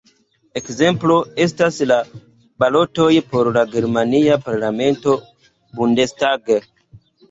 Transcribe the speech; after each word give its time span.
Ekzemplo 0.61 1.17
estas 1.45 1.77
la 1.91 1.99
balotoj 2.65 3.11
por 3.37 3.53
la 3.61 3.67
germania 3.77 4.41
parlamento 4.51 5.19
Bundestag. 5.81 6.57